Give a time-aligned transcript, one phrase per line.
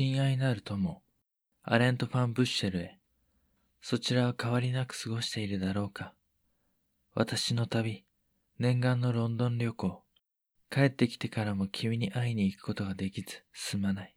[0.00, 1.02] 親愛なる友、
[1.64, 3.00] アレント・ファン・ブッシェルへ、
[3.80, 6.14] そちらは変わりなく過ごしているだろうか。
[7.16, 8.04] 私の旅、
[8.60, 10.04] 念願のロンドン旅行、
[10.70, 14.14] 帰ってきてからも君に会いに行くことができずすまない。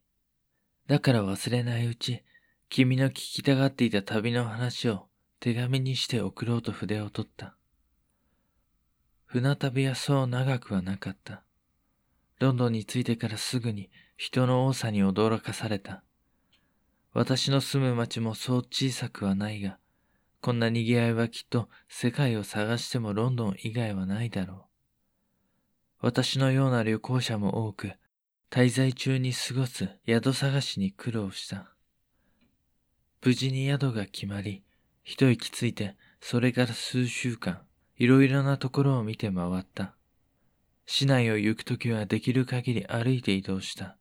[0.85, 2.23] だから忘れないうち、
[2.69, 5.07] 君の聞きたがっていた旅の話を
[5.39, 7.55] 手紙にして送ろうと筆を取った。
[9.25, 11.43] 船旅はそう長くはなかった。
[12.39, 13.89] ロンドンに着いてからすぐに
[14.23, 16.03] 人の多さに驚かされた。
[17.11, 19.79] 私の住む町もそう小さくはないが、
[20.41, 26.05] こんな賑わいはきっと世界を探してもロンドン以外はないだろう。
[26.05, 27.93] 私のような旅行者も多く、
[28.51, 31.73] 滞在中に過ごす宿探しに苦労した。
[33.25, 34.63] 無事に宿が決まり、
[35.03, 37.63] 一息ついて、それから数週間、
[37.97, 39.95] いろいろなところを見て回った。
[40.85, 43.97] 市内を行くときはできる限り歩いて移動した。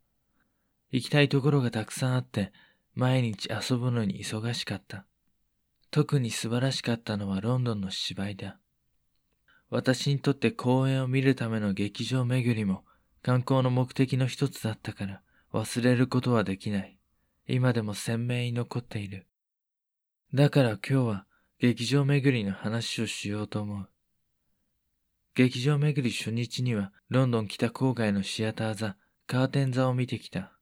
[0.90, 2.52] 行きたいところがたくさんあって、
[2.94, 5.06] 毎日遊ぶのに忙しかった。
[5.90, 8.58] 特に素晴らしかったのはロンドンの芝居だ。
[9.70, 12.84] 私にとって公演を見るための劇場巡りも
[13.22, 16.96] 観光の目的の一つだったから忘れることはできない。
[17.46, 19.26] 今でも鮮明に残っている。
[20.32, 21.26] だから今日は
[21.58, 23.88] 劇場巡りの話をしようと思う。
[25.34, 30.52] 劇場巡り初日にはロンドン北郊外のシアター座、カーテン座を見てきた。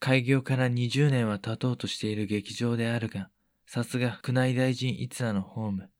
[0.00, 3.28] 開業から20年は経とうとしている劇場であるが、
[3.66, 5.90] さすが宮内大臣逸話のホーム。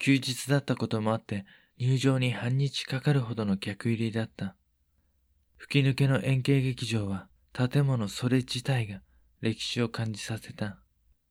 [0.00, 1.44] 休日だったこともあって
[1.76, 4.56] 入場に半日かかるほどの客入りだった。
[5.58, 9.02] 吹き抜けの円形劇場は建物それ自体が
[9.42, 10.78] 歴史を感じさせた。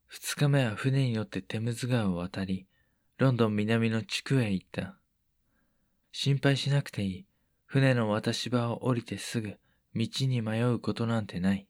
[0.06, 2.68] 二日目は船に乗ってテムズ川を渡り、
[3.18, 4.98] ロンドン南の地区へ行った。
[6.12, 7.26] 心配しなくていい。
[7.66, 9.58] 船の渡し場を降りてすぐ、
[9.96, 11.68] 道に迷うことなんてない。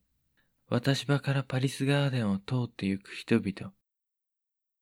[0.69, 3.71] 渡し場からパリスガーデンを通って行く人々。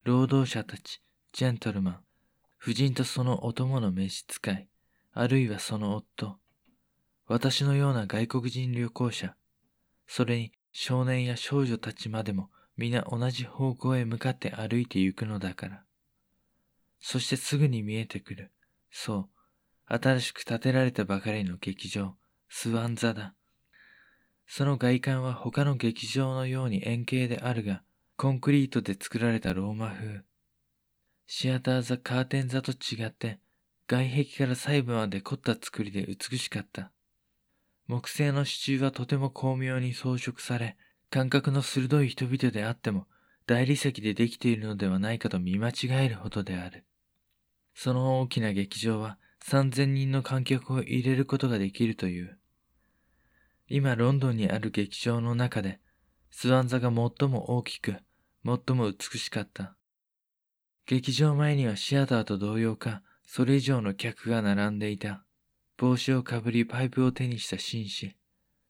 [0.04, 2.00] 労働者たち、ジェントルマン、
[2.60, 4.68] 夫人とそのお供の召使い、
[5.14, 6.40] あるいはその夫。
[7.28, 9.36] 私のような外国人旅行者。
[10.08, 15.84] それに少年や少女たちまでも皆同じ方向へ向かって歩いて行くのだから。
[17.00, 18.52] そしてすぐに見えてくる。
[18.90, 19.30] そ
[19.88, 19.94] う。
[19.94, 22.16] 新しく建てられたばかりの劇場、
[22.50, 23.36] スワン座だ。
[24.48, 27.82] その外観は他の劇場のように円形であるが、
[28.18, 30.22] コンクリートで作られたローマ風。
[31.28, 33.40] シアター座カーテン座と違って、
[33.88, 36.92] 外壁から細部まで凝った作りで美しかった。
[37.88, 40.78] 木製の支柱はとても巧妙に装飾され、
[41.10, 43.08] 感覚の鋭い人々であっても、
[43.48, 46.86] 大理石でできているのではないかと見間違えるほどである。
[47.76, 52.40] その大きな劇場は3000人の観客を入れることができるという。
[53.68, 55.80] 今ロンドンにある劇場の中で、
[56.30, 57.96] スワン座が最も大きく、
[58.46, 59.76] 最も美しかった。
[60.86, 65.26] 劇場前にはシアターと同様か、それ以上の客が並んでいた。
[65.78, 68.16] 帽子をかぶりパイプを手にした紳士、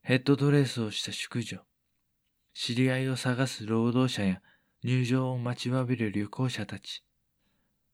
[0.01, 1.59] ヘッドドレスをした淑女、
[2.53, 4.41] 知り合いを探す労働者や
[4.83, 7.03] 入場を待ちわびる旅行者たち。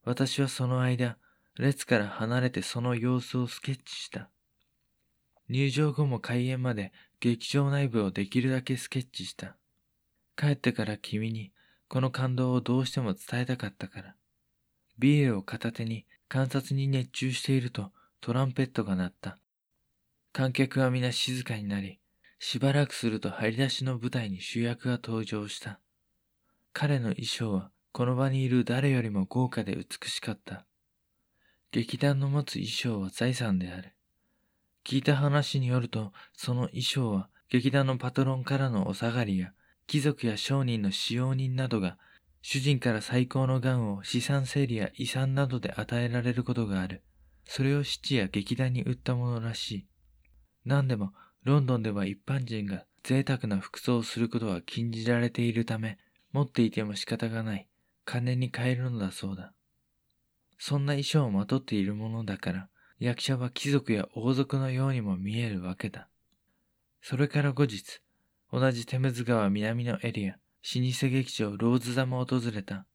[0.06, 1.18] 私はその間、
[1.58, 4.30] 列から離れてその様子をスケッチした。
[5.52, 9.58] 入場後も開演まで劇場内部をできるだけスケッチした。
[10.38, 11.52] 帰ってから君に
[11.90, 14.16] この感動をどうしても伝えたかったから。
[14.98, 17.92] ビールを片手に観察に熱中していると
[18.22, 19.38] トランペットが鳴った。
[20.32, 22.00] 観客は皆静かになり、
[22.40, 25.82] しばらくすると張り出しの舞台に主役が登場した。
[26.72, 30.66] 彼の衣装はこの場にいる誰よりも豪華で美しかった。
[31.74, 33.92] 劇団の持つ衣装は財産である。
[34.86, 39.54] 聞いた話によると、その衣装は劇団のパトロンからのお下がりや
[39.88, 41.98] 貴族や商人の使用人などが
[42.42, 47.04] 主人から最高の癌を資産整理や遺産などで与えられることがある。
[47.46, 49.88] それを七や劇団に売ったものらしい。
[50.66, 51.14] 何でも
[51.44, 55.98] ロンドンでは一般人が贅沢な服装をすることは禁じられているため、
[56.32, 57.68] 持っていても仕方がない。
[58.06, 59.54] 金に変えるのだそうだ。
[60.58, 62.70] そんな衣装をまとっているものだから、
[63.02, 66.08] 役者は貴族や王族のようにも見えるわけだ。
[67.02, 68.00] それから後日、
[68.54, 70.38] 同じテムズ川南のエリア、老
[70.92, 72.86] 舗劇場ローズ座も訪れた。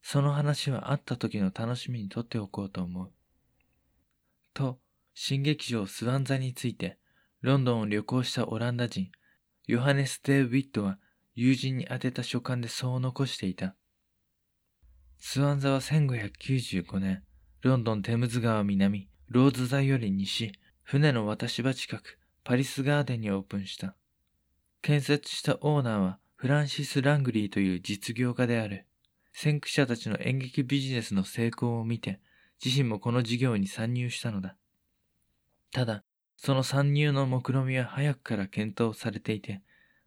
[0.00, 3.12] その話は会った時の楽しみにとっておこうと思う。
[4.54, 4.78] と、
[5.12, 6.96] 新劇場スワン座について、
[7.42, 9.12] ロンドンを旅行したオランダ人、
[9.66, 10.98] ヨハネス・デー・ウィットは
[11.34, 13.76] 友人に宛てた書簡でそう残していた。
[15.18, 17.22] スワン座は1595年、
[17.60, 23.96] ロンドン・テムズ川南、ローズ座より西、船の渡し場近く、パリスガーデンにオープンした。
[24.82, 28.86] 建設したオーナーはフランシス・ラングリーという実業家である。
[29.32, 32.20] 先駆者たちの演劇ビジネスの成功を見て、
[32.64, 34.56] 自身もこの事業に参入したのだ。
[35.72, 36.04] ただ、
[36.36, 39.62] その参入の目論みは早くから検討されていて、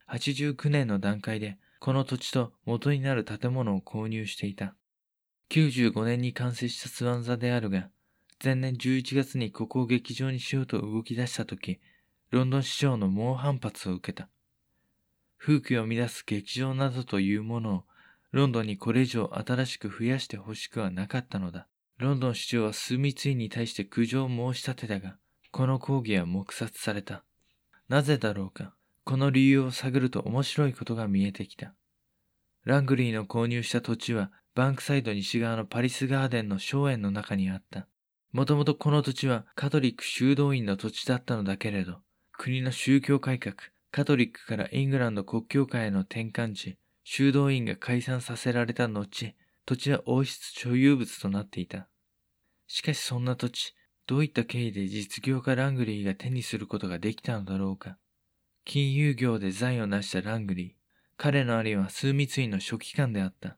[0.09, 4.75] 89年の段階でこの土地と元になる建物を購入していた。
[5.49, 7.89] 95年に完成したスワン座であるが、
[8.43, 11.79] 前年11月にここを劇場にしようと動き出した時、
[12.29, 14.29] ロンドン市長の猛反発を受けた。
[15.37, 17.83] 風紀を乱す劇場などというものを
[18.31, 21.67] ロンドンにこれ以上新しく増やしてほしくはなかったのだ。
[21.97, 25.17] ロンドン市長は枢密院に対して苦情を申し立てたが、
[25.51, 27.23] この抗議は黙殺された。
[27.89, 28.73] なぜだろうか。
[29.05, 31.73] この理由を探ると面白いことが見えてきた。
[32.65, 37.87] ラングリーの購入した土地はバンクサイド西側のパリスガーデンの荘園の中にあった。
[38.31, 42.01] もともとこの土地はカトリック修道院の土地だったのだけれど、
[42.33, 43.55] 国の宗教改革、
[43.91, 49.33] カトリックからイングランド国教会への転換地、修道院が解散させられた後、
[49.65, 51.87] 土地は王室所有物となっていた。
[52.67, 53.73] しかしそんな土地、
[54.07, 57.97] どういった経緯で実業家ラングリーが手にすることができたのだろうか。
[58.65, 60.71] 金融業で財を成したラングリー。
[61.17, 63.57] 彼の兄は枢密院の書記官であった。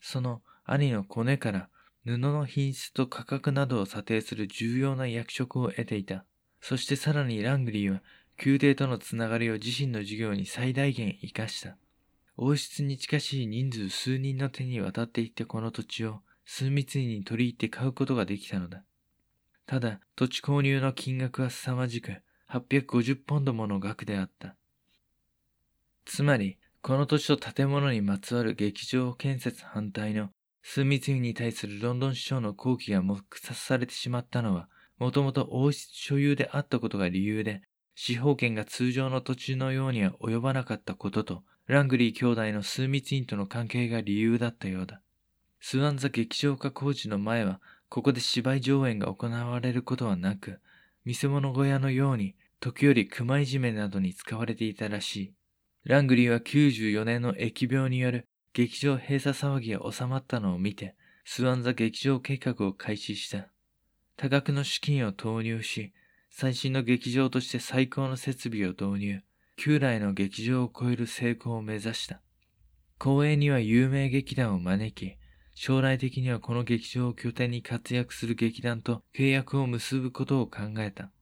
[0.00, 1.68] その兄のコネから
[2.08, 6.24] 布の品質と価格などを査定する重要な役職を得ていた。
[6.62, 8.02] そしてさらにラングリーは
[8.42, 11.76] 宮廷とのつながりを自身の事業に最大限活かした。
[12.38, 18.84] 王室に近しい人数数人の手に渡っていったこの土地を数密に取り入って買うことができたのだ。
[19.66, 24.56] ただ、土地購入の金額は凄まじく、850ポンドもの額であった。
[26.06, 30.30] つまり、この土地と建物にまつわる劇場建設反対の
[30.70, 34.68] 数密院に対するロンドン市長の抗議が黙殺されてしまったのは、
[34.98, 37.62] もともと王室所有であったことが理由で、
[37.94, 45.00] 司法権が通常の土地のようには及ばなかったことと、ラングリー兄弟の数密院との関係が理由だったようだ。
[45.58, 50.60] スワンザ劇場化工事の前は、ここで芝居上演が行われることはなく、
[51.06, 55.34] 見せ物小屋のように、時折熊いじめなどに使われていたらしい。
[55.84, 63.46] ラングリーは94年の疫病による劇場閉鎖騒ぎが収まったのを見て、スワンザ劇場計画を開始した。
[64.16, 65.92] 多額の資金を投入し、
[66.28, 69.20] 最新の劇場として最高の設備を導入。
[69.54, 72.20] 旧来の劇場を超える成功を目指した。
[72.98, 75.16] 公演には有名劇団を招き、
[75.54, 81.12] 将来的にはこの劇場を拠点に活躍する劇団と契約を結ぶことを考えた。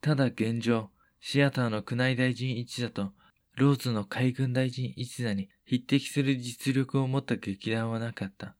[0.00, 0.90] ただ現状、
[1.20, 3.12] シアターの宮内大臣一座と
[3.56, 8.56] ローズの海軍大臣一座に匹敵する実力を持った劇団はなかった。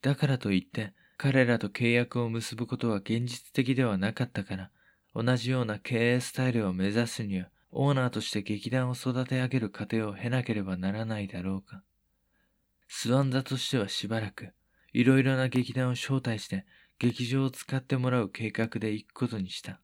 [0.00, 4.70] だからといって、彼らと契約を結ぶことは現実的ではなかったから、
[5.14, 11.82] 同じような経営スタイルを目指すにはオーナーとして劇団を育て上げる過程を経なければならないだろうか。
[12.88, 14.52] スワン座としてはしばらく、
[14.92, 16.66] いろいろな劇団を招待して
[16.98, 19.80] 劇場を使ってもらう計画で行くことにした。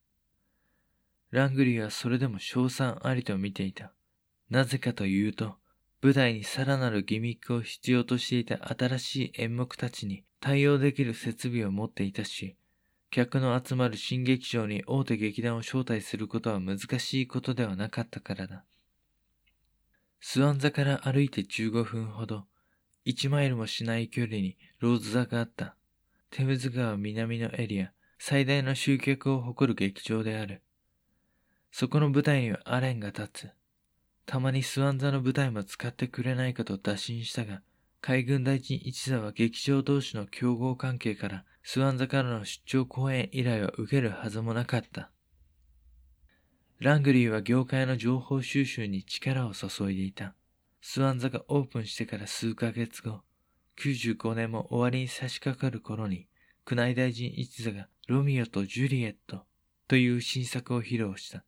[1.31, 3.93] ラングリーはそれでも賞賛ありと見ていた。
[4.51, 5.57] なぜかというと、
[6.03, 12.57] 舞台にさらなるギミックを必要としていた新しい演目たちに対応できる設備を持っていたし、
[13.11, 18.65] 客の集まる新劇場に大手劇団を招待することは難しいことではなかったからだ。
[20.21, 22.45] スワン座から歩いて15分ほど、
[23.07, 25.75] 1マイルもしない距離にローズ座があった。
[26.31, 30.63] テムズ川南のエリア、最大の集客を誇る劇場である。
[31.73, 33.58] そこの舞台にはアレンが立つ。
[34.29, 37.63] たまにスワン座の舞台も使ってくれないかと打診したが、
[38.03, 45.11] 海軍大臣一座は劇場同士の競合関係からスワン座からの出張公演依頼を受けるはずもなかった。
[46.79, 50.35] ラングリーは業界の情報収集に力を注いでいた。
[50.83, 53.23] スワン座がオープンしてから数ヶ月後、
[53.81, 56.27] 95年も終わりに差し掛かる頃に、
[56.71, 59.47] 宮内大臣一座がロミオとジュリエット
[59.89, 61.47] という新作を披露した。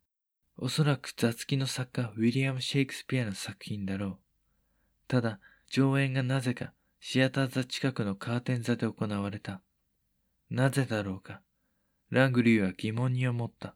[0.63, 4.17] おそらく雑記の作家ウィリアム・シェイクスピアの作品だろう。
[5.07, 5.39] ただ、
[5.71, 9.63] 上演がなぜかシアター座近くのカーテン座で行われた。
[10.51, 11.41] なぜだろうか。
[12.11, 13.73] ラングリーは疑問に思った。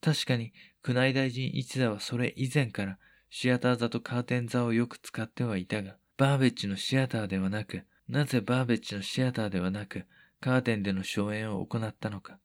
[0.00, 0.54] 確かに、
[0.88, 2.98] 宮内大臣一座はそれ以前から
[3.28, 10.06] シアター座とカーテン座をよく使ってはいたが、バーベッジのシアターではなく、なぜバーベッジのシアターではなく、
[10.40, 12.38] カーテンでの荘園を行ったのか。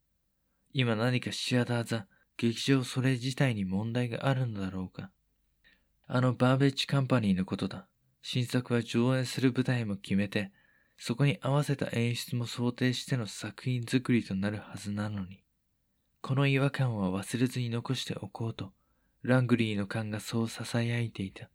[0.74, 2.06] 今何かシアター座、
[2.42, 5.12] 劇場それ自体に問題があるのだろうか。
[6.08, 7.86] あのバーベッジカンパニーのことだ。
[8.22, 10.54] 新作は上演する舞台も決めて、
[10.98, 15.44] そこに合わせた演出も想定しての作品作りとなるはずなのに、
[16.22, 18.72] この違和感は忘れずに残しておこうと、
[19.22, 21.50] ラングリーの勘がそう囁いていた。